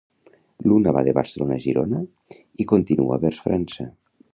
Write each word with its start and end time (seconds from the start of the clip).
L'una 0.71 0.93
va 0.97 1.03
de 1.09 1.13
Barcelona 1.19 1.59
a 1.59 1.63
Girona 1.67 2.03
i 2.65 2.69
continua 2.77 3.23
vers 3.27 3.49
França. 3.49 3.93